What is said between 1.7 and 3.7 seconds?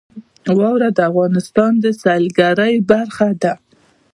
د سیلګرۍ برخه ده.